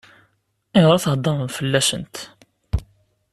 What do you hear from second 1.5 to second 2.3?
fell-asent?